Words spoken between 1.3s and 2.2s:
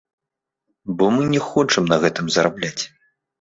не хочам на